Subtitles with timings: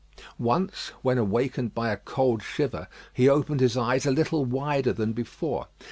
[0.39, 5.13] Once, when awakened by a cold shiver, he opened his eyes a little wider than
[5.13, 5.67] before.